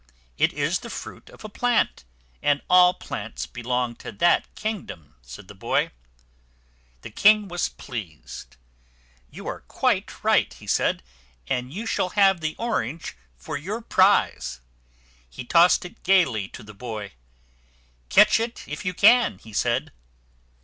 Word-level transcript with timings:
"It 0.35 0.51
is 0.53 0.79
the 0.79 0.89
fruit 0.89 1.29
of 1.29 1.43
a 1.45 1.47
plant, 1.47 2.05
and 2.41 2.63
all 2.71 2.95
plants 2.95 3.45
belong 3.45 3.95
to 3.97 4.11
that 4.13 4.55
kingdom," 4.55 5.13
said 5.21 5.47
the 5.47 5.53
boy. 5.53 5.91
The 7.03 7.11
king 7.11 7.47
was 7.47 7.69
pleased. 7.69 8.57
"You 9.29 9.45
are 9.45 9.59
quite 9.59 10.23
right," 10.23 10.51
he 10.55 10.65
said; 10.65 11.03
"and 11.47 11.71
you 11.71 11.85
shall 11.85 12.09
have 12.17 12.41
the 12.41 12.55
orange 12.57 13.15
for 13.37 13.57
your 13.57 13.79
prize." 13.79 14.59
He 15.29 15.45
tossed 15.45 15.85
it 15.85 16.01
gayly 16.01 16.47
to 16.47 16.63
the 16.63 16.73
boy. 16.73 17.11
"Catch 18.09 18.39
it 18.39 18.67
if 18.67 18.83
you 18.83 18.95
can!" 18.95 19.37
he 19.37 19.53
said. 19.53 19.91